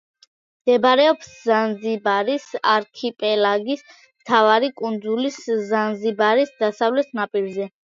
[0.61, 7.73] მდებარეობს ზანზიბარის არქიპელაგის მთავარი კუნძულის, ზანზიბარის დასავლეთ ნაპირზე.